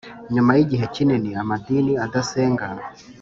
[0.33, 2.65] nyuma yigihe kinini amadini adasenga